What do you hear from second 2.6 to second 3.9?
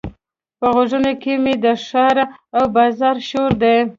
بازار شور دی.